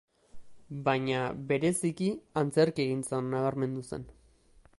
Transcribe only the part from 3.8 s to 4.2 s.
zen.